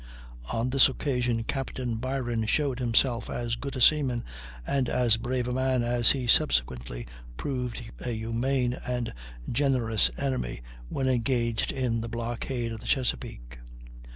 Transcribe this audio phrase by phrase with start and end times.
[0.51, 4.23] On this occasion Captain Byron showed himself as good a seaman
[4.65, 7.05] and as brave a man as he subsequently
[7.37, 9.13] proved a humane and
[9.51, 13.59] generous enemy when engaged in the blockade of the Chesapeake.